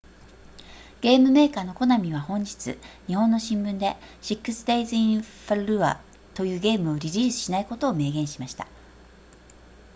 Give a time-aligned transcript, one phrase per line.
[1.01, 5.99] ゲームメーカーのコナミは本日日本の新聞で six days in fallujah
[6.33, 8.65] というゲームをリリースしないことを明言しました